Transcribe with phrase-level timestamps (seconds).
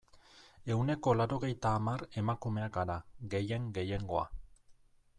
[0.75, 2.99] Ehuneko laurogeita hamar emakumeak gara,
[3.35, 4.29] gehien gehiengoa.